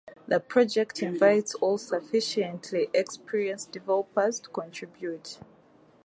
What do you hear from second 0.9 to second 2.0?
invites all